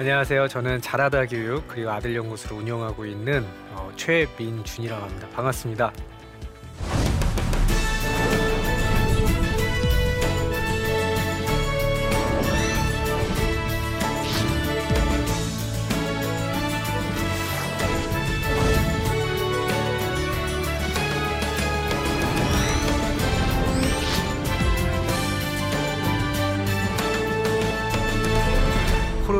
[0.00, 0.48] 안녕하세요.
[0.48, 5.28] 저는 잘하다 교육 그리고 아들 연구소를 운영하고 있는 어, 최민준이라고 합니다.
[5.34, 5.92] 반갑습니다.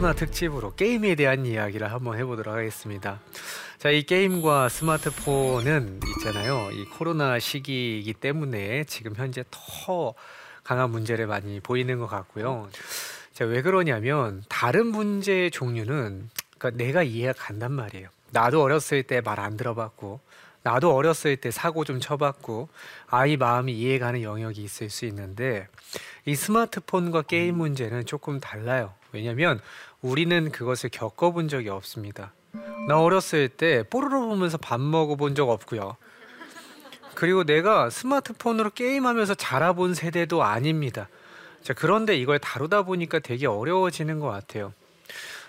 [0.01, 3.21] 코로나 특집으로 게임에 대한 이야기를 한번 해보도록 하겠습니다.
[3.77, 6.71] 자, 이 게임과 스마트폰은 있잖아요.
[6.73, 10.15] 이 코로나 시기이기 때문에 지금 현재 더
[10.65, 12.71] 강한 문제를 많이 보이는 것 같고요.
[13.35, 18.09] 자, 왜 그러냐면 다른 문제의 종류는 그러니까 내가 이해가 간단 말이에요.
[18.31, 20.21] 나도 어렸을 때 말 안 들어봤고
[20.63, 22.71] 나도 어렸을 때 사고 좀 쳐봤고
[23.09, 25.69] 아이 마음이 이해가는 영역이 있을 수 있는데
[26.25, 28.95] 이 스마트폰과 게임 문제는 조금 달라요.
[29.13, 29.61] 왜냐면
[30.03, 32.33] 우리는 그것을 겪어본 적이 없습니다.
[32.89, 35.97] 나 어렸을 때 뽀로로 보면서 밥 먹어본 적 없고요.
[37.15, 41.09] 그리고 내가 스마트폰으로 게임하면서 자라본 세대도 아닙니다.
[41.63, 44.73] 자, 그런데 이걸 다루다 보니까 되게 어려워지는 것 같아요.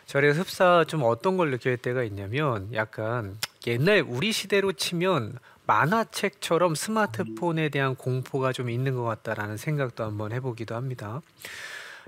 [0.06, 7.70] 저를 흡사 좀 어떤 걸 느낄 때가 있냐면 약간 옛날 우리 시대로 치면 만화책처럼 스마트폰에
[7.70, 11.22] 대한 공포가 좀 있는 것 같다라는 생각도 한번 해보기도 합니다.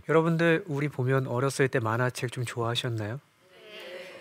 [0.09, 3.19] 여러분들 우리 보면 어렸을 때 만화책 좀 좋아하셨나요?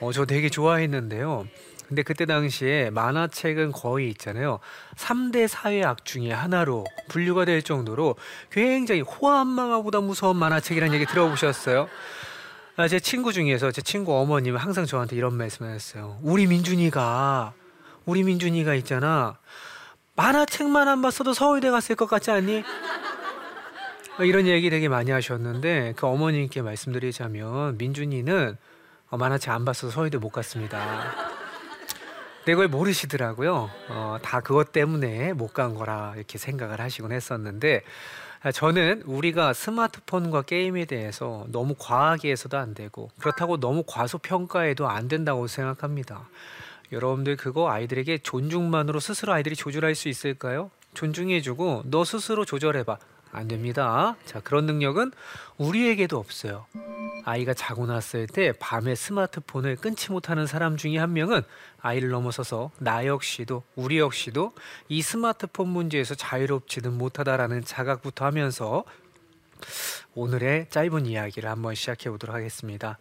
[0.00, 1.46] 어, 저 되게 좋아했는데요.
[1.88, 4.60] 근데 그때 당시에 만화책은 거의 있잖아요.
[4.96, 8.16] 3대 사회악 중에 하나로 분류가 될 정도로
[8.50, 11.88] 굉장히 호암망아보다 무서운 만화책이라는 얘기 들어보셨어요?
[12.76, 16.18] 아, 제 친구 중에서 제 친구 어머님은 항상 저한테 이런 말씀을 했어요.
[16.22, 17.52] 우리 민준이가
[18.06, 19.36] 우리 민준이가 있잖아.
[20.16, 22.64] 만화책만 안 봤어도 서울대 갔을 것 같지 않니?
[24.18, 28.56] 어, 이런 얘기 되게 많이 하셨는데 그 어머님께 말씀드리자면 민준이는
[29.10, 31.12] 어, 만화책 안 봤어서 서울대 못 갔습니다.
[32.38, 33.70] 근데 그걸 모르시더라고요.
[33.88, 37.82] 어, 다 그것 때문에 못 간 거라 이렇게 생각을 하시곤 했었는데
[38.42, 45.06] 아, 저는 우리가 스마트폰과 게임에 대해서 너무 과하게 해서도 안 되고 그렇다고 너무 과소평가해도 안
[45.08, 46.28] 된다고 생각합니다.
[46.90, 50.70] 여러분들 그거 아이들에게 존중만으로 스스로 아이들이 조절할 수 있을까요?
[50.94, 52.98] 존중해주고 너 스스로 조절해봐.
[53.32, 54.14] 안 됩니다.
[54.26, 55.10] 자, 그런 능력은
[55.56, 56.66] 우리에게도 없어요.
[57.24, 61.42] 아이가 자고 났을 때 밤에 스마트폰을 끊지 못하는 사람 중에 한 명은
[61.80, 64.52] 아이를 넘어서서 나 역시도 우리 역시도
[64.88, 68.84] 이 스마트폰 문제에서 자유롭지는 못하다라는 자각부터 하면서
[70.14, 72.98] 오늘의 짧은 이야기를 한번 시작해 보도록 하겠습니다.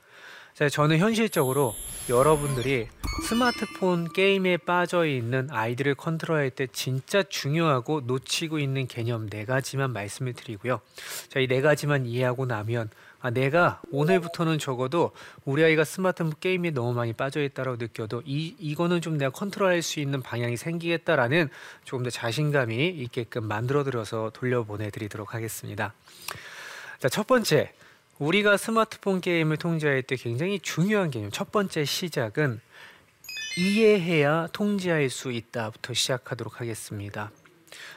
[0.54, 1.76] 자, 저는 현실적으로
[2.10, 2.88] 여러분들이
[3.28, 10.34] 스마트폰 게임에 빠져 있는 아이들을 컨트롤할 때 진짜 중요하고 놓치고 있는 개념 네 가지만 말씀을
[10.34, 10.82] 드리고요.
[11.30, 12.90] 자, 이 네 가지만 이해하고 나면
[13.22, 15.12] 아, 내가 오늘부터는 적어도
[15.46, 20.00] 우리 아이가 스마트폰 게임에 너무 많이 빠져 있다고 느껴도 이 이거는 좀 내가 컨트롤할 수
[20.00, 21.50] 있는 방향이 생기겠다라는
[21.86, 25.94] 조금 더 자신감이 있게끔 만들어 드려서 돌려보내 드리도록 하겠습니다.
[27.00, 27.72] 자, 첫 번째.
[28.22, 31.32] 우리가 스마트폰 게임을 통제할 때 굉장히 중요한 개념.
[31.32, 32.62] 첫 번째 시작은
[33.58, 37.32] 이해해야 통제할 수 있다부터 시작하도록 하겠습니다.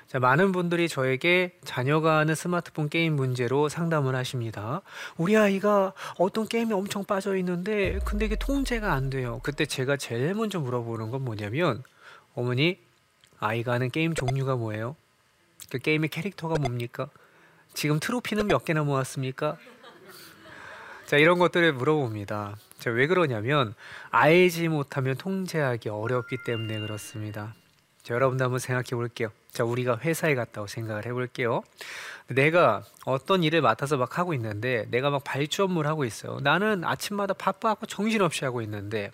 [0.07, 4.81] 자, 많은 분들이 저에게 자녀가 하는 스마트폰 게임 문제로 상담을 하십니다.
[5.19, 9.41] 우리 아이가 어떤 게임에 엄청 빠져 있는데 근데 이게 통제가 안 돼요.
[9.43, 11.83] 그때 제가 제일 먼저 물어보는 건 뭐냐면
[12.35, 12.79] 어머니
[13.41, 14.97] 아이가 하는 게임 종류가 뭐예요?
[15.69, 17.11] 그 게임의 캐릭터가 뭡니까?
[17.75, 19.59] 지금 트로피는 몇 개나 모았습니까?
[21.07, 22.57] 자, 이런 것들을 물어봅니다.
[22.79, 23.75] 자, 왜 그러냐면
[24.11, 27.55] 알지 못하면 통제하기 어렵기 때문에 그렇습니다.
[28.03, 29.29] 자, 여러분도 한번 생각해 볼게요.
[29.53, 31.63] 자, 우리가 회사에 갔다고 생각을 해 볼게요.
[32.29, 36.39] 내가 어떤 일을 맡아서 막 하고 있는데 내가 막 발주 업무를 하고 있어요.
[36.43, 39.11] 나는 아침마다 바빠갖고 정신없이 하고 있는데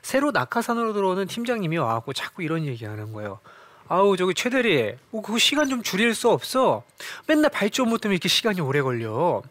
[0.00, 3.38] 새로 낙하산으로 들어오는 팀장님이 와갖고 자꾸 이런 얘기하는 거예요.
[3.86, 6.84] 아우 저기 최대리, 어, 그거 시간 좀 줄일 수 없어.
[7.26, 9.42] 맨날 발주 업무 때문에 이렇게 시간이 오래 걸려.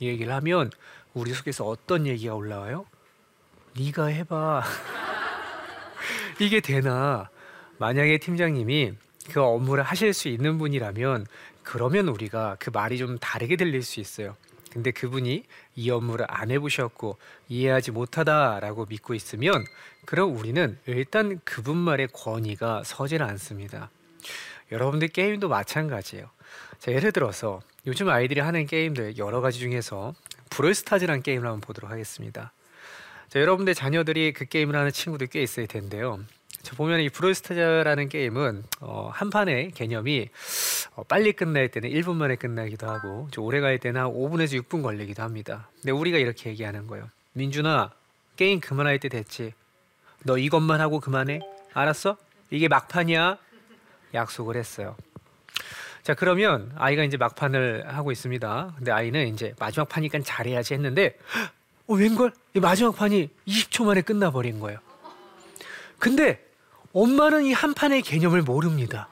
[0.00, 0.70] 이 얘기를 하면
[1.18, 2.86] 우리 속에서 어떤 얘기가 올라와요?
[3.76, 4.62] 네가 해봐.
[6.38, 7.28] 이게 되나?
[7.78, 8.94] 만약에 팀장님이
[9.32, 11.26] 그 업무를 하실 수 있는 분이라면
[11.64, 14.36] 그러면 우리가 그 말이 좀 다르게 들릴 수 있어요.
[14.72, 15.42] 근데 그분이
[15.74, 17.18] 이 업무를 안 해보셨고
[17.48, 19.64] 이해하지 못하다라고 믿고 있으면
[20.04, 23.90] 그럼 우리는 일단 그분 말의 권위가 서질 않습니다.
[24.70, 26.30] 여러분들 게임도 마찬가지예요.
[26.78, 30.14] 자, 예를 들어서 요즘 아이들이 하는 게임들 여러 가지 중에서
[30.50, 32.52] 브롤스타즈라는 게임을 한번 보도록 하겠습니다.
[33.28, 36.20] 자, 여러분들 자녀들이 그 게임을 하는 친구들 꽤 있을 텐데요.
[36.62, 40.28] 자, 보면 이 브롤스타즈라는 게임은 어, 한 판의 개념이
[40.94, 45.22] 어, 빨리 끝날 때는 1분 만에 끝나기도 하고 좀 오래 갈 때는 5분에서 6분 걸리기도
[45.22, 45.68] 합니다.
[45.76, 47.08] 근데 우리가 이렇게 얘기하는 거예요.
[47.34, 47.90] 민준아,
[48.36, 49.52] 게임 그만할 때 됐지.
[50.24, 51.40] 너 이것만 하고 그만해.
[51.74, 52.16] 알았어?
[52.50, 53.38] 이게 막판이야.
[54.14, 54.96] 약속을 했어요.
[56.02, 58.74] 자 그러면 아이가 이제 막판을 하고 있습니다.
[58.76, 61.18] 근데 아이는 이제 마지막 판이니까 잘해야지 했는데
[61.86, 64.78] 어, 웬걸 이 마지막 판이 20초 만에 끝나버린 거예요.
[65.98, 66.44] 근데
[66.92, 69.08] 엄마는 이 한 판의 개념을 모릅니다.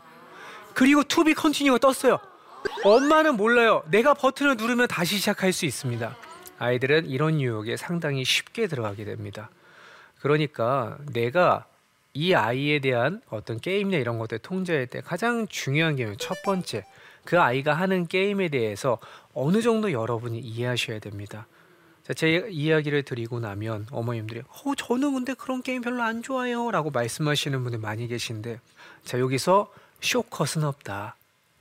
[0.75, 2.19] 그리고 to be continue가 떴어요.
[2.85, 3.83] 엄마는 몰라요.
[3.91, 6.17] 내가 버튼을 누르면 다시 시작할 수 있습니다.
[6.59, 9.51] 아이들은 이런 유혹에 상당히 쉽게 들어가게 됩니다.
[10.21, 11.67] 그러니까 내가
[12.17, 16.85] 이 아이에 대한 어떤 게임이나 이런 것들 통제할 때 가장 중요한 게 첫 번째
[17.25, 18.99] 그 아이가 하는 게임에 대해서
[19.35, 21.47] 어느 정도 여러분이 이해하셔야 됩니다.
[22.05, 27.63] 자, 제 이야기를 드리고 나면 어머님들이 어 저는 근데 그런 게임 별로 안 좋아요라고 말씀하시는
[27.63, 28.61] 분들 많이 계신데
[29.05, 29.71] 자 여기서
[30.01, 31.17] 쇼컷은 없다.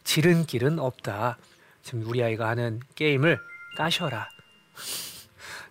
[0.06, 1.38] 지른길은 없다.
[1.84, 3.40] 지금 우리 아이가 하는 게임을
[3.76, 4.30] 까셔라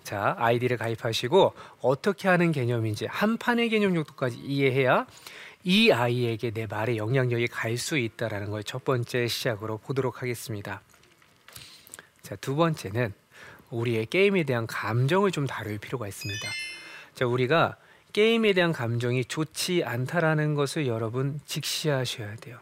[0.05, 5.07] 자 아이디를 가입하시고 어떻게 하는 개념인지 한 판의 개념 정도까지 이해해야
[5.65, 10.83] 이 아이에게 내 말의 영향력이 갈 수 있다라는 걸 첫 번째 시작으로 보도록 하겠습니다.
[12.23, 13.13] 자, 두 번째는
[13.71, 16.49] 우리의 게임에 대한 감정을 좀 다룰 필요가 있습니다.
[17.15, 17.77] 자, 우리가
[18.13, 22.59] 게임에 대한 감정이 좋지 않다라는 것을 여러분 직시하셔야 돼요.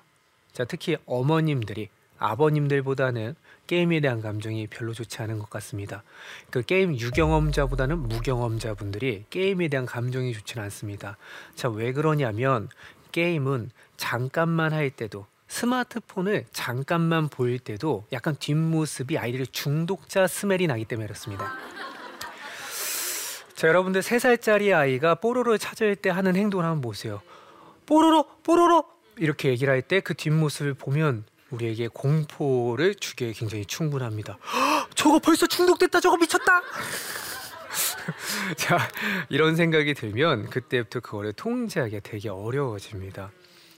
[0.53, 1.89] 자, 특히 어머님들이
[2.23, 3.35] 아버님들보다는
[3.67, 6.03] 게임에 대한 감정이 별로 좋지 않은 것 같습니다.
[6.51, 11.17] 그 게임 유경험자보다는 무경험자분들이 게임에 대한 감정이 좋지는 않습니다.
[11.55, 12.69] 자, 왜 그러냐면
[13.13, 21.07] 게임은 잠깐만 할 때도 스마트폰을 잠깐만 보일 때도 약간 뒷모습이 아이들의 중독자 스멜이 나기 때문에
[21.07, 21.53] 그렇습니다.
[23.55, 27.21] 자, 여러분들 3살짜리 아이가 뽀로로를 찾을 때 하는 행동을 한번 보세요.
[27.87, 28.85] 뽀로로, 뽀로로!
[29.19, 34.39] 이렇게 얘기를 할 때 그 뒷모습을 보면 우리에게 공포를 주기에 굉장히 충분합니다.
[34.95, 36.01] 저거 벌써 중독됐다.
[36.01, 36.63] 저거 미쳤다.
[38.57, 38.79] 자,
[39.29, 43.31] 이런 생각이 들면 그때부터 그거를 통제하기 되게 어려워집니다.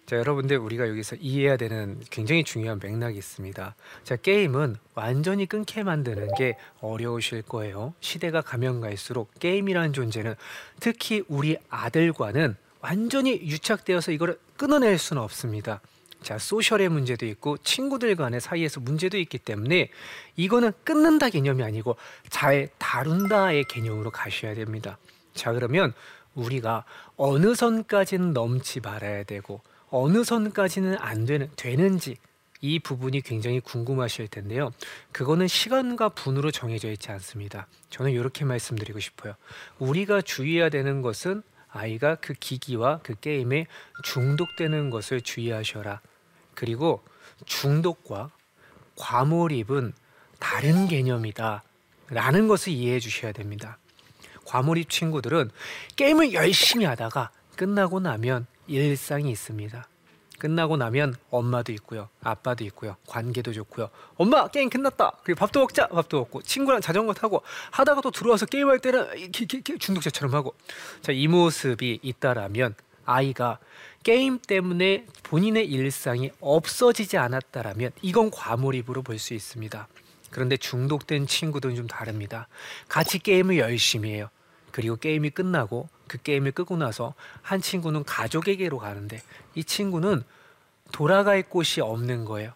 [0.06, 3.74] 자, 여러분들 우리가 여기서 이해해야 되는 굉장히 중요한 맥락이 있습니다.
[4.02, 7.94] 자, 게임은 완전히 끊게 만드는 게 어려우실 거예요.
[8.00, 10.34] 시대가 가면 갈수록 게임이라는 존재는
[10.78, 15.80] 특히 우리 아들과는 완전히 유착되어서 이걸 끊어낼 수는 없습니다.
[16.24, 19.90] 자, 소셜의 문제도 있고 친구들 간의 사이에서 문제도 있기 때문에
[20.36, 21.96] 이거는 끊는다 개념이 아니고
[22.30, 24.96] 잘 다룬다의 개념으로 가셔야 됩니다.
[25.34, 25.92] 자, 그러면
[26.34, 26.84] 우리가
[27.16, 29.60] 어느 선까지는 넘지 말아야 되고
[29.90, 32.16] 어느 선까지는 안 되는 되는지
[32.62, 34.72] 이 부분이 굉장히 궁금하실 텐데요.
[35.12, 37.66] 그거는 시간과 분으로 정해져 있지 않습니다.
[37.90, 39.34] 저는 이렇게 말씀드리고 싶어요.
[39.78, 43.66] 우리가 주의해야 되는 것은 아이가 그 기기와 그 게임에
[44.04, 46.00] 중독되는 것을 주의하셔라.
[46.54, 47.02] 그리고
[47.46, 48.30] 중독과
[48.96, 49.92] 과몰입은
[50.38, 51.62] 다른 개념이다.
[52.08, 53.78] 라는 것을 이해해 주셔야 됩니다.
[54.44, 55.50] 과몰입 친구들은
[55.96, 59.88] 게임을 열심히 하다가 끝나고 나면 일상이 있습니다.
[60.38, 62.08] 끝나고 나면 엄마도 있고요.
[62.22, 62.96] 아빠도 있고요.
[63.06, 63.88] 관계도 좋고요.
[64.16, 65.12] 엄마 게임 끝났다.
[65.22, 65.86] 그리고 밥도 먹자.
[65.88, 70.54] 밥도 먹고 친구랑 자전거 타고 하다가 또 들어와서 게임할 때는 중독자처럼 하고
[71.00, 72.74] 자, 이 모습이 있다라면
[73.06, 73.58] 아이가
[74.04, 79.88] 게임 때문에 본인의 일상이 없어지지 않았다라면 이건 과몰입으로 볼 수 있습니다.
[80.30, 82.48] 그런데 중독된 친구들은 좀 다릅니다.
[82.88, 84.28] 같이 게임을 열심히 해요.
[84.72, 89.22] 그리고 게임이 끝나고 그 게임을 끄고 나서 한 친구는 가족에게로 가는데
[89.54, 90.22] 이 친구는
[90.92, 92.52] 돌아갈 곳이 없는 거예요.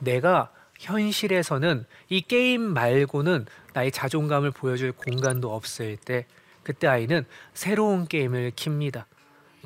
[0.00, 6.26] 내가 현실에서는 이 게임 말고는 나의 자존감을 보여줄 공간도 없을 때
[6.64, 9.04] 그때 아이는 새로운 게임을 킵니다.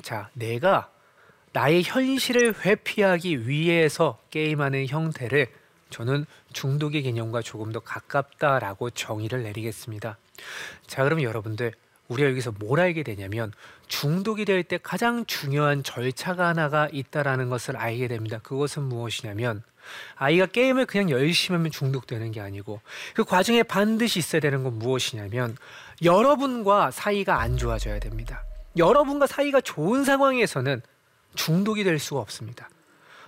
[0.03, 0.91] 자, 내가
[1.57, 5.47] 나의 현실을 회피하기 위해서 게임하는 형태를
[5.89, 10.19] 저는 중독의 개념과 조금 더 가깝다라고 정의를 내리겠습니다.
[10.85, 11.73] 자, 그럼 여러분들
[12.09, 13.51] 우리가 여기서 뭘 알게 되냐면
[13.87, 18.39] 중독이 될 때 가장 중요한 절차가 하나가 있다라는 것을 알게 됩니다.
[18.43, 19.63] 그것은 무엇이냐면
[20.15, 22.81] 아이가 게임을 그냥 열심히 하면 중독되는 게 아니고
[23.15, 25.57] 그 과정에 반드시 있어야 되는 건 무엇이냐면
[26.03, 28.43] 여러분과 사이가 안 좋아져야 됩니다.
[28.77, 30.83] 여러분과 사이가 좋은 상황에서는
[31.37, 32.69] 중독이 될 수가 없습니다.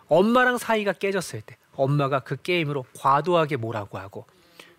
[0.08, 4.26] 엄마랑 사이가 깨졌을 때 엄마가 그 게임으로 과도하게 뭐라고 하고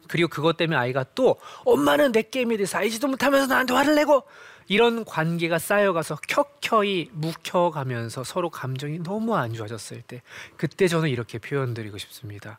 [0.08, 4.24] 그리고 그것 때문에 아이가 또 엄마는 내 게임에 대해서 알지도 못하면서 나한테 화를 내고
[4.66, 10.22] 이런 관계가 쌓여가서 켜켜이 묵혀가면서 서로 감정이 너무 안 좋아졌을 때
[10.56, 12.58] 그때 저는 이렇게 표현드리고 싶습니다.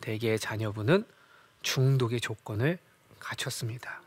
[0.00, 1.04] 대개의 자녀분은
[1.62, 2.78] 중독의 조건을
[3.20, 4.02] 갖췄습니다.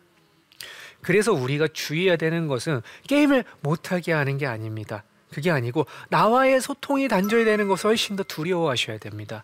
[1.02, 5.04] 그래서 우리가 주의해야 되는 것은 게임을 못하게 하는 게 아닙니다.
[5.32, 9.44] 그게 아니고 나와의 소통이 단절되는 것을 훨씬 더 두려워하셔야 됩니다.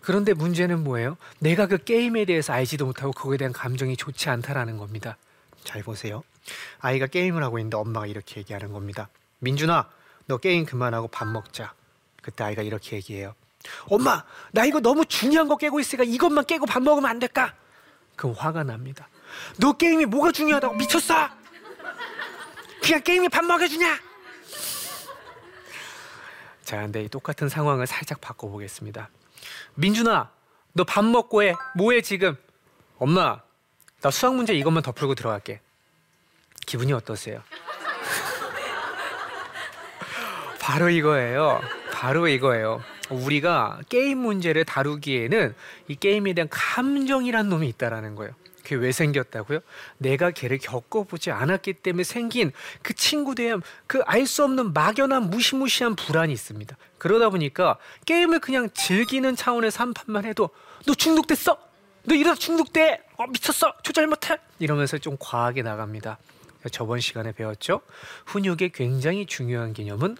[0.00, 1.16] 그런데 문제는 뭐예요?
[1.38, 5.16] 내가 그 게임에 대해서 알지도 못하고 그거에 대한 감정이 좋지 않다라는 겁니다.
[5.64, 6.22] 잘 보세요.
[6.80, 9.08] 아이가 게임을 하고 있는데 엄마가 이렇게 얘기하는 겁니다.
[9.40, 9.88] 민준아,
[10.26, 11.72] 너 게임 그만하고 밥 먹자.
[12.22, 13.34] 그때 아이가 이렇게 얘기해요.
[13.88, 17.54] 엄마, 나 이거 너무 중요한 거 깨고 있으니까 이것만 깨고 밥 먹으면 안 될까?
[18.16, 19.08] 그럼 화가 납니다.
[19.58, 21.28] 너 게임이 뭐가 중요하다고 미쳤어?
[22.82, 24.07] 그냥 게임이 밥 먹여주냐?
[26.68, 29.08] 자, 근데 이 똑같은 상황을 살짝 바꿔보겠습니다.
[29.76, 30.30] 민준아,
[30.74, 31.54] 너 밥 먹고 해.
[31.74, 32.36] 뭐해 지금?
[32.98, 33.40] 엄마,
[34.02, 35.62] 나 수학 문제 이것만 더 풀고 들어갈게.
[36.66, 37.42] 기분이 어떠세요?
[40.60, 41.62] 바로 이거예요.
[41.90, 42.82] 바로 이거예요.
[43.08, 45.54] 우리가 게임 문제를 다루기에는
[45.88, 48.34] 이 게임에 대한 감정이란 놈이 있다라는 거예요.
[48.68, 49.60] 그게 왜 생겼다고요?
[49.96, 55.96] 내가 걔를 겪어보지 않았기 때문에 생긴 그 친구에 대한 그 알 수 없는 막연한 무시무시한
[55.96, 56.76] 불안이 있습니다.
[56.98, 60.50] 그러다 보니까 게임을 그냥 즐기는 차원에서 한 판만 해도
[60.86, 61.56] 너 중독됐어?
[62.04, 63.04] 너 이러다 중독돼?
[63.16, 63.72] 어, 미쳤어?
[63.82, 64.36] 조절 못해?
[64.58, 66.18] 이러면서 좀 과하게 나갑니다.
[66.70, 67.80] 저번 시간에 배웠죠?
[68.26, 70.18] 훈육의 굉장히 중요한 개념은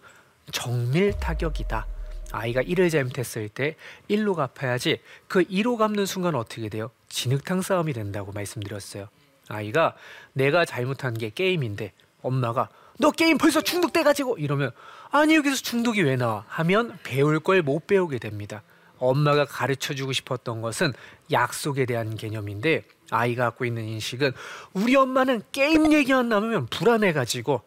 [0.52, 1.86] 정밀 타격이다.
[2.32, 3.76] 아이가 1을 잘못했을 때
[4.08, 6.90] 1로 갚아야지 그 2로 갚는 순간 어떻게 돼요?
[7.08, 9.08] 진흙탕 싸움이 된다고 말씀드렸어요.
[9.48, 9.94] 아이가
[10.32, 14.72] 내가 잘못한 게 게임인데 엄마가 너 게임 벌써 중독돼 가지고 이러면
[15.10, 18.62] 아니 여기서 중독이 왜 나와 하면 배울 걸 못 배우게 됩니다.
[18.98, 20.92] 엄마가 가르쳐 주고 싶었던 것은
[21.30, 24.32] 약속에 대한 개념인데 아이가 갖고 있는 인식은
[24.74, 27.62] 우리 엄마는 게임 얘기만 나오면 불안해 가지고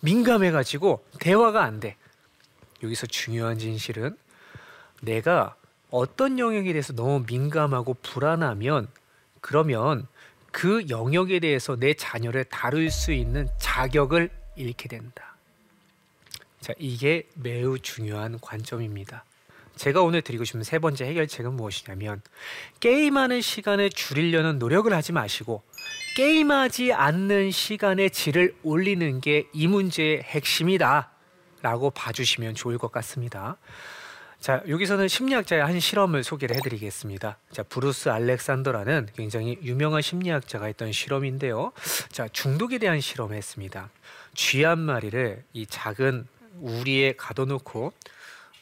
[0.00, 1.96] 민감해 가지고 대화가 안 돼.
[2.82, 4.16] 여기서 중요한 진실은
[5.02, 5.56] 내가
[5.90, 8.88] 어떤 영역에 대해서 너무 민감하고 불안하면
[9.40, 10.06] 그러면
[10.50, 15.36] 그 영역에 대해서 내 자녀를 다룰 수 있는 자격을 잃게 된다.
[16.60, 19.24] 자, 이게 매우 중요한 관점입니다.
[19.76, 22.20] 제가 오늘 드리고 싶은 세 번째 해결책은 무엇이냐면
[22.80, 25.62] 게임하는 시간을 줄이려는 노력을 하지 마시고
[26.16, 31.10] 게임하지 않는 시간의 질을 올리는 게 이 문제의 핵심이다.
[31.62, 33.56] 라고 봐주시면 좋을 것 같습니다.
[34.40, 37.36] 자, 여기서는 심리학자의 한 실험을 소개를 해드리겠습니다.
[37.50, 41.72] 자, 브루스 알렉산더라는 굉장히 유명한 심리학자가 했던 실험인데요.
[42.10, 43.90] 자, 중독에 대한 실험을 했습니다.
[44.34, 46.26] 쥐 한 마리를 이 작은
[46.60, 47.92] 우리에 가둬놓고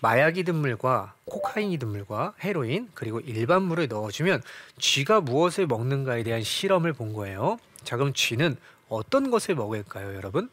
[0.01, 4.43] 마약이든 물과 코카인이든 물과 헤로인 그리고 일반 물을 넣어주면
[4.79, 7.59] 쥐가 무엇을 먹는가에 대한 실험을 본 거예요.
[7.85, 8.57] 자, 그럼 쥐는
[8.89, 10.49] 어떤 것을 먹을까요, 여러분?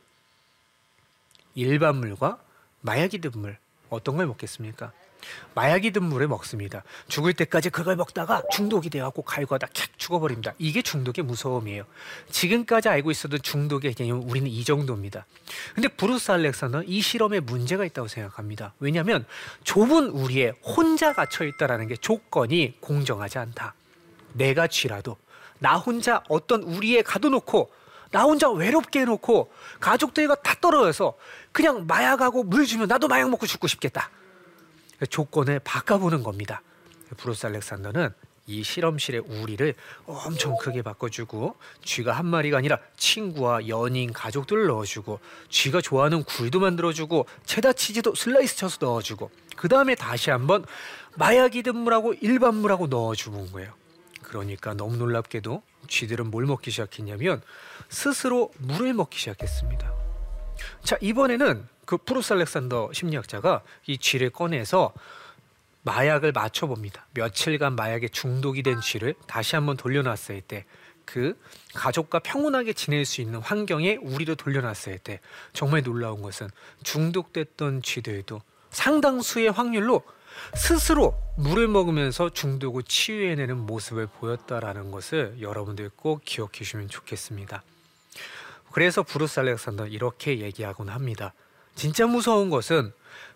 [1.55, 2.39] 일반 물과
[2.81, 3.57] 마약이 든 물
[3.89, 4.91] 어떤 걸 먹겠습니까?
[5.55, 6.83] 마약이 든 물을 먹습니다.
[7.07, 10.53] 죽을 때까지 그걸 먹다가 중독이 되어갖고 갈고하다 캬 죽어버립니다.
[10.57, 11.85] 이게 중독의 무서움이에요.
[12.29, 15.25] 지금까지 알고 있었던 중독의 개념 우리는 이 정도입니다.
[15.75, 18.73] 근데 브루스 알렉산더는 이 실험에 문제가 있다고 생각합니다.
[18.79, 19.25] 왜냐하면
[19.63, 23.73] 좁은 우리에 혼자 갇혀 있다라는 게 조건이 공정하지 않다.
[24.33, 25.17] 내가 쥐라도
[25.59, 27.71] 나 혼자 어떤 우리에 가둬놓고
[28.11, 31.15] 나 혼자 외롭게 해놓고 가족들과 다 떨어져서
[31.51, 34.09] 그냥 마약하고 물 주면 나도 마약 먹고 죽고 싶겠다.
[35.05, 36.61] 조건을 바꿔보는 겁니다.
[37.17, 38.13] 브루스 알렉산더는
[38.45, 39.73] 이 실험실의 우리를
[40.05, 45.19] 엄청 크게 바꿔주고 쥐가 한 마리가 아니라 친구와 연인, 가족들을 넣어주고
[45.49, 50.65] 쥐가 좋아하는 굴도 만들어주고 체다 치즈도 슬라이스 쳐서 넣어주고 그 다음에 다시 한번
[51.15, 53.73] 마약이든 물하고 일반 물하고 넣어주는 거예요.
[54.23, 57.41] 그러니까 너무 놀랍게도 쥐들은 뭘 먹기 시작했냐면
[57.87, 59.93] 스스로 물을 먹기 시작했습니다.
[60.83, 64.93] 자 이번에는 그 브루스 알렉산더 심리학자가 이 쥐를 꺼내서
[65.83, 67.07] 마약을 맞춰봅니다.
[67.13, 70.65] 며칠간 마약에 중독이 된 쥐를 다시 한번 돌려놨을 때
[71.05, 71.37] 그
[71.73, 75.19] 가족과 평온하게 지낼 수 있는 환경에 우리를 돌려놨을 때
[75.51, 76.49] 정말 놀라운 것은
[76.83, 80.03] 중독됐던 쥐들도 상당수의 확률로
[80.55, 87.63] 스스로 물을 먹으면서 중독을 치유해내는 모습을 보였다라는 것을 여러분들 꼭 기억해 주시면 좋겠습니다.
[88.71, 91.33] 그래서 브루스 알렉산더 이렇게 얘기하곤 합니다.
[91.75, 92.93] 진짜 무서운 것은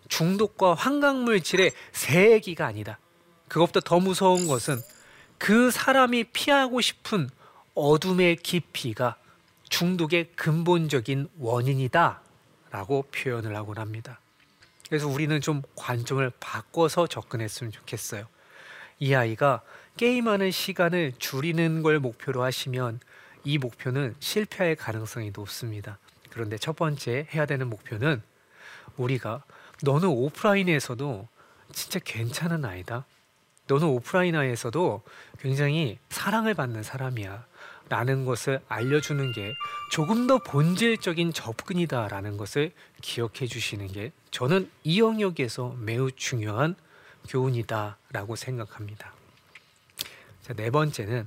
[0.08, 2.98] 중독과 환각물질의 세기가 아니다.
[3.48, 4.80] 그것보다 더 무서운 것은
[5.38, 7.30] 그 사람이 피하고 싶은
[7.74, 9.16] 어둠의 깊이가
[9.68, 12.22] 중독의 근본적인 원인이다.
[12.70, 14.20] 라고 표현을 하곤 합니다.
[14.88, 18.26] 그래서 우리는 좀 관점을 바꿔서 접근했으면 좋겠어요.
[18.98, 19.62] 이 아이가
[19.96, 23.00] 게임하는 시간을 줄이는 걸 목표로 하시면
[23.44, 25.98] 이 목표는 실패할 가능성이 높습니다.
[26.38, 28.22] 그런데 첫 번째 해야 되는 목표는
[28.96, 29.42] 우리가
[29.82, 31.26] 너는 오프라인에서도
[31.72, 33.06] 진짜 괜찮은 아이다.
[33.66, 35.02] 너는 오프라인에서도
[35.40, 37.44] 굉장히 사랑을 받는 사람이야.
[37.88, 39.52] 라는 것을 알려주는 게
[39.90, 46.76] 조금 더 본질적인 접근이다라는 것을 기억해 주시는 게 저는 이 영역에서 매우 중요한
[47.28, 49.12] 교훈이다라고 생각합니다.
[50.42, 51.26] 자, 네 번째는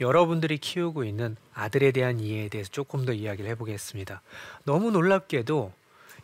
[0.00, 4.22] 여러분들이 키우고 있는 아들에 대한 이해에 대해서 조금 더 이야기를 해보겠습니다.
[4.64, 5.72] 너무 놀랍게도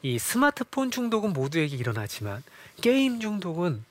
[0.03, 2.43] 이 스마트폰 중독은 모두에게 일어나지만
[2.81, 3.85] 게임 중독은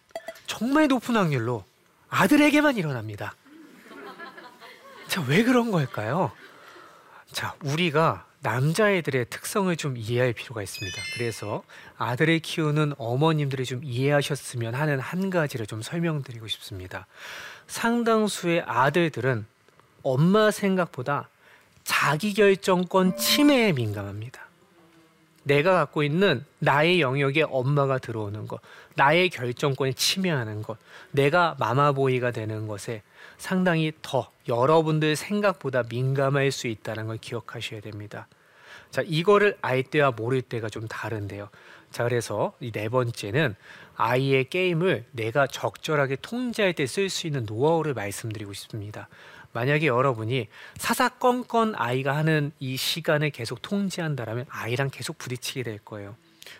[0.48, 1.63] 정말 높은 확률로
[2.09, 3.36] 아들에게만 일어납니다.
[5.07, 6.31] 자, 왜 그런 걸까요?
[7.31, 10.98] 자, 우리가 남자애들의 특성을 좀 이해할 필요가 있습니다.
[11.15, 11.63] 그래서
[11.98, 17.05] 아들을 키우는 어머님들이 좀 이해하셨으면 하는 한 가지를 좀 설명드리고 싶습니다.
[17.67, 19.45] 상당수의 아들들은
[20.03, 21.29] 엄마 생각보다
[21.83, 24.47] 자기결정권 침해에 민감합니다.
[25.43, 28.59] 내가 갖고 있는 나의 영역에 엄마가 들어오는 것,
[28.95, 30.77] 나의 결정권을 침해하는 것,
[31.11, 33.01] 내가 마마보이가 되는 것에
[33.37, 38.27] 상당히 더 여러분들 생각보다 민감할 수 있다는 걸 기억하셔야 됩니다.
[38.91, 41.49] 자, 이거를 알 때와 모를 때가 좀 다른데요.
[41.91, 43.55] 자, 그래서 이 네 번째는
[43.95, 49.07] 아이의 게임을 내가 적절하게 통제할 때 쓸 수 있는 노하우를 말씀드리고 싶습니다.
[49.53, 56.15] 만약에 여러분이 사사건건 아이가 하는 이 시간을 계속 통제한다라면 아이랑 계속 부딪히게 될 거예요.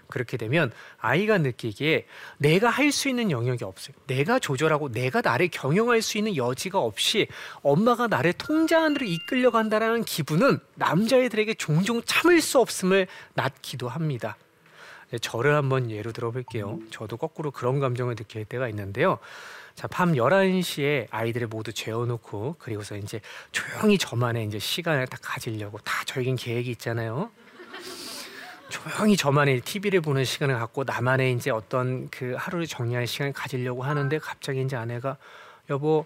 [0.08, 2.06] 그렇게 되면 아이가 느끼기에
[2.38, 3.96] 내가 할 수 있는 영역이 없어요.
[4.08, 7.28] 내가 조절하고 내가 나를 경영할 수 있는 여지가 없이
[7.62, 14.38] 엄마가 나를 통제하는 대로 이끌려 간다라는 기분은 남자애들에게 종종 참을 수 없음을 낳기도 합니다.
[15.12, 16.80] 네, 저를 한번 예로 들어볼게요.
[16.92, 19.18] 저도 거꾸로 그런 감정을 느낄 때가 있는데요.
[19.80, 23.22] 자, 밤 11시에 아이들을 모두 재워놓고 그리고서 이제
[23.54, 27.32] 조용히 저만의 이제 시간을 딱 가지려고 다 저에겐 계획이 있잖아요.
[28.68, 34.20] 조용히 저만의 TV를 보는 시간을 갖고 나만의 이제 어떤 그 하루를 정리할 시간을 가지려고 하는데
[34.20, 35.16] 갑자기 이제 아내가
[35.70, 36.06] 여보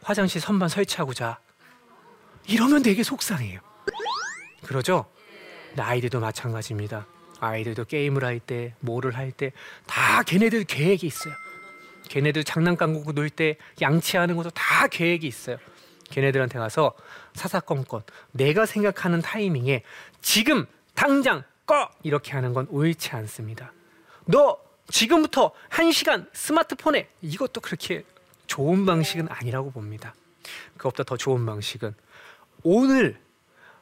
[0.00, 1.38] 화장실 선반 설치하고 자
[2.46, 3.60] 이러면 되게 속상해요.
[4.62, 5.04] 그러죠?
[5.76, 7.06] 아이들도 마찬가지입니다.
[7.40, 9.52] 아이들도 게임을 할 때, 뭐를 할 때
[9.86, 11.34] 다 걔네들 계획이 있어요.
[12.08, 15.58] 걔네들 장난감 갖고 놀 때 양치하는 것도 다 계획이 있어요.
[16.10, 16.94] 걔네들한테 가서
[17.34, 19.82] 사사건건 내가 생각하는 타이밍에
[20.20, 23.72] 지금 당장 꺼 이렇게 하는 건 옳지 않습니다.
[24.26, 28.04] 너 지금부터 한 시간 스마트폰에 이것도 그렇게
[28.46, 30.14] 좋은 방식은 아니라고 봅니다.
[30.76, 31.94] 그것보다 더 좋은 방식은
[32.62, 33.20] 오늘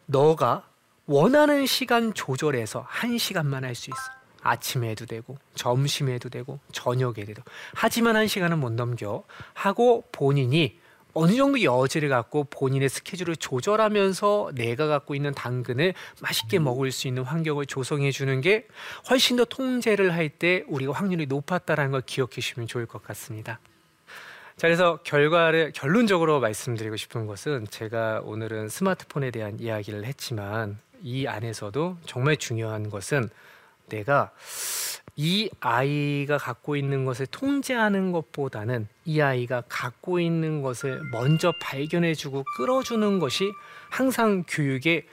[0.06, 0.66] 너가
[1.06, 4.23] 원하는 시간 조절해서 한 시간만 할 수 있어.
[4.44, 7.42] 아침에 해도 되고 점심에 해도 되고 저녁에 해도
[7.74, 9.24] 하지만 한 시간은 못 넘겨.
[9.54, 10.78] 하고 본인이
[11.14, 17.22] 어느 정도 여지를 갖고 본인의 스케줄을 조절하면서 내가 갖고 있는 당근을 맛있게 먹을 수 있는
[17.22, 18.66] 환경을 조성해 주는 게
[19.08, 23.60] 훨씬 더 통제를 할 때 우리가 확률이 높았다라는 걸 기억해 주시면 좋을 것 같습니다.
[24.56, 31.98] 자, 그래서 결과를 결론적으로 말씀드리고 싶은 것은 제가 오늘은 스마트폰에 대한 이야기를 했지만 이 안에서도
[32.06, 33.28] 정말 중요한 것은
[33.88, 34.32] 내가
[35.16, 43.18] 이 아이가 갖고 있는 것을 통제하는 것보다는 이 아이가 갖고 있는 것을 먼저 발견해주고 끌어주는
[43.20, 43.52] 것이
[43.90, 45.06] 항상 교육의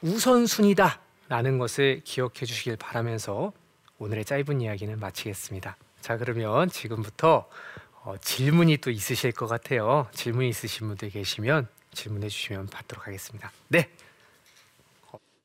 [0.00, 3.52] 우선순위다라는 것을 기억해 주시길 바라면서
[3.98, 5.76] 오늘의 짧은 이야기는 마치겠습니다.
[6.00, 7.48] 자, 그러면 지금부터
[8.04, 10.08] 어, 질문이 또 있으실 것 같아요.
[10.12, 13.52] 질문 있으신 분들 계시면 질문해 주시면 받도록 하겠습니다.
[13.68, 13.88] 네.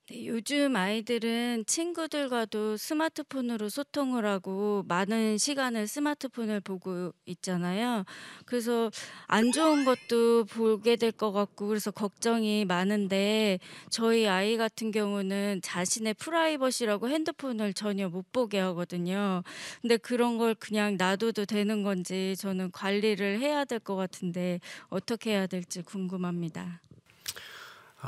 [0.10, 8.06] 네, 요즘 아이들은 친구들과도 스마트폰으로 소통을 하고 많은 시간을 스마트폰을 보고 있잖아요.
[8.46, 8.90] 그래서
[9.28, 16.14] 안 좋은 것도 보게 될 것 같고 그래서 걱정이 많은데 저희 아이 같은 경우는 자신의
[16.14, 19.42] 프라이버시라고 핸드폰을 전혀 못 보게 하거든요.
[19.82, 25.48] 근데 그런 걸 그냥 놔둬도 되는 건지 저는 관리를 해야 될 것 같은데 어떻게 해야
[25.48, 26.82] 될지 궁금합니다.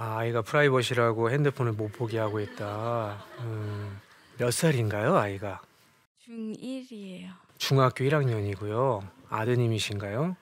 [0.02, 3.22] 아, 아이가 프라이버시라고 핸드폰을 못 보게 하고 있다.
[3.40, 4.00] 음,
[4.38, 5.60] 몇 살인가요, 아이가?
[6.26, 7.32] 중1이에요.
[7.58, 9.06] 중학교 1학년이고요.
[9.28, 10.38] 아드님이신가요?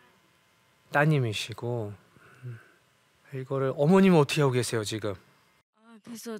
[0.91, 1.91] 따님이시고.
[2.43, 2.60] 음,
[3.34, 5.15] 이거를 어머님은 어떻게 하고 계세요, 지금?
[5.84, 6.38] 아, 그래서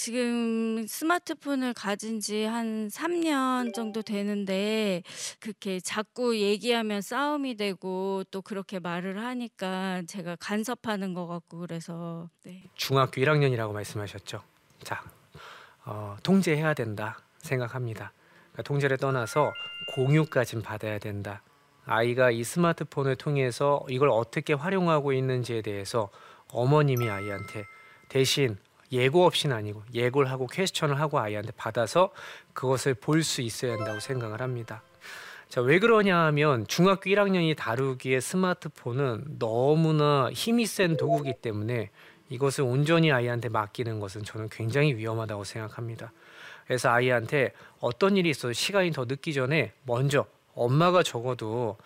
[0.00, 5.02] 지금 스마트폰을 가진 지 한 3년 정도 되는데
[5.40, 12.64] 그렇게 자꾸 얘기하면 싸움이 되고 또 그렇게 말을 하니까 제가 간섭하는 것 같고 그래서 네.
[12.74, 14.42] 중학교 1학년이라고 말씀하셨죠.
[14.82, 15.02] 자,
[15.86, 18.12] 어, 통제해야 된다 생각합니다.
[18.52, 19.50] 그러니까 통제를 떠나서
[19.94, 21.42] 공유까지 받아야 된다.
[21.86, 26.10] 아이가 이 스마트폰을 통해서 이걸 어떻게 활용하고 있는지에 대해서
[26.52, 27.64] 어머님이 아이한테
[28.10, 28.58] 대신
[28.92, 32.10] 예고 없이는 아니고 예고를 하고 퀘스천을 하고 아이한테 받아서
[32.52, 34.82] 그것을 볼 수 있어야 한다고 생각을 합니다.
[35.48, 41.90] 자, 왜 그러냐 하면 중학교 1학년이 다루기에 스마트폰은 너무나 힘이 센 도구이기 때문에
[42.28, 46.12] 이것을 온전히 아이한테 맡기는 것은 저는 굉장히 위험하다고 생각합니다.
[46.66, 51.76] 그래서 아이한테 어떤 일이 있어도 시간이 더 늦기 전에 먼저 엄마가 적어도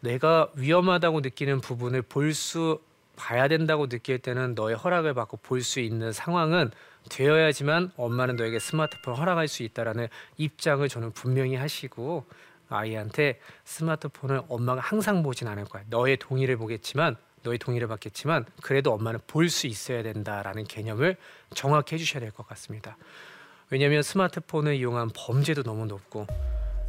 [0.00, 2.80] 내가 위험하다고 느끼는 부분을 볼 수
[3.16, 6.70] 봐야 된다고 느낄 때는 너의 허락을 받고 볼 수 있는 상황은
[7.10, 12.26] 되어야지만 엄마는 너에게 스마트폰 허락할 수 있다라는 입장을 저는 분명히 하시고
[12.68, 15.84] 아이한테 스마트폰을 엄마가 항상 보진 않을 거야.
[15.88, 21.16] 너의 동의를 보겠지만 너의 동의를 받겠지만 그래도 엄마는 볼 수 있어야 된다라는 개념을
[21.54, 22.96] 정확히 해주셔야 될 것 같습니다.
[23.70, 26.26] 왜냐하면 스마트폰을 이용한 범죄도 너무 높고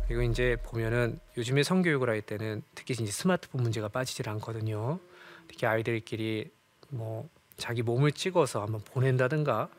[0.07, 4.99] 그리고 이제 보면은 요즘에 성교육을 할 때는 특히 이제 스마트폰 문제가 빠지질 않거든요.
[5.47, 6.49] 특히 아이들끼리
[6.89, 9.69] 뭐 자기 몸을 찍어서 한번 보낸다든가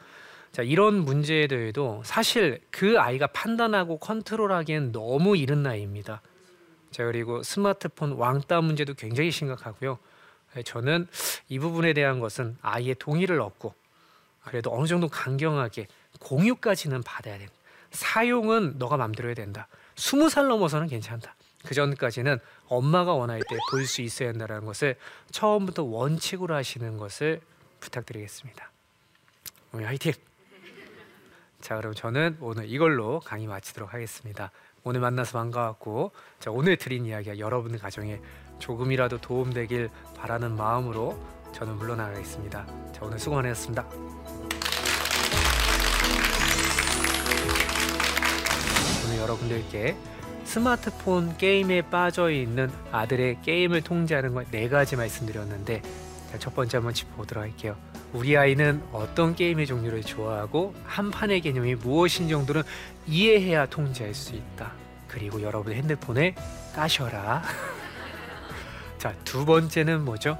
[0.52, 6.20] 자 이런 문제에 대해도 사실 그 아이가 판단하고 컨트롤하기엔 너무 이른 나이입니다.
[6.90, 9.98] 자 그리고 스마트폰 왕따 문제도 굉장히 심각하고요.
[10.54, 11.06] 네, 저는
[11.48, 13.74] 이 부분에 대한 것은 아이의 동의를 얻고
[14.44, 15.86] 그래도 어느 정도 강경하게
[16.20, 17.52] 공유까지는 받아야 된다.
[17.90, 19.68] 사용은 너가 맘대로 해야 된다.
[19.96, 21.34] 스무 살 넘어서는 괜찮다.
[21.68, 24.96] 그 전까지는 엄마가 원할 때 볼 수 있어야 한다는 것을
[25.30, 27.42] 처음부터 원칙으로 하시는 것을
[27.80, 28.70] 부탁드리겠습니다.
[29.74, 30.14] 오늘 화이팅!
[31.60, 34.50] 자 그럼 저는 오늘 이걸로 강의 마치도록 하겠습니다.
[34.82, 38.18] 오늘 만나서 반가웠고 자 오늘 드린 이야기가 여러분의 가정에
[38.58, 42.66] 조금이라도 도움되길 바라는 마음으로 저는 물러나가겠습니다.
[42.92, 43.86] 자 오늘 수고 많으셨습니다.
[49.18, 49.96] 여러분들께
[50.48, 55.82] 스마트폰 게임에 빠져 있는 아들의 게임을 통제하는 것네 가지 말씀드렸는데
[56.32, 57.76] 자, 첫 번째 한번 짚어보도록 할게요.
[58.14, 62.62] 우리 아이는 어떤 게임의 종류를 좋아하고 한 판의 개념이 무엇인 정도는
[63.06, 64.72] 이해해야 통제할 수 있다.
[65.06, 66.34] 그리고 여러분 핸드폰에
[66.74, 67.42] 까셔라.
[68.96, 70.38] 자, 두 번째는 뭐죠?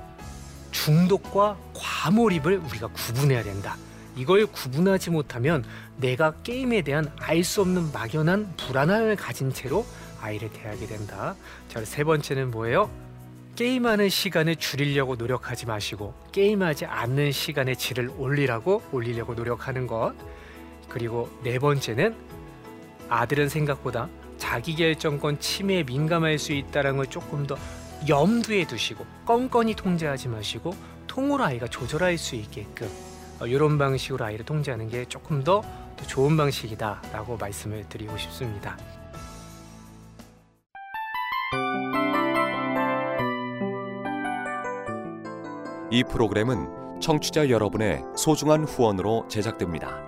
[0.71, 3.77] 중독과 과몰입을 우리가 구분해야 된다.
[4.19, 5.65] 이걸 구분하지 못하면
[5.97, 9.87] 내가 게임에 대한 알 수 없는 막연한 불안함을 가진 채로
[10.21, 11.37] 아이를 대하게 된다.
[11.69, 12.91] 자, 세 번째는 뭐예요?
[13.55, 20.15] 게임하는 시간을 줄이려고 노력하지 마시고 게임하지 않는 시간의 질을 올리라고 올리려고 노력하는 것.
[20.89, 22.17] 그리고 네 번째는
[23.09, 27.57] 아들은 생각보다 자기결정권 침해에 민감할 수 있다는 걸 조금 더
[28.09, 30.75] 염두에 두시고 껌껌이 통제하지 마시고
[31.07, 32.89] 통으로 아이가 조절할 수 있게끔
[33.47, 35.63] 이런 어, 방식으로 아이를 통제하는 게 조금 더
[36.07, 38.77] 좋은 방식이다라고 말씀을 드리고 싶습니다.
[45.91, 50.08] 이 프로그램은 청취자 여러분의 소중한 후원으로 제작됩니다.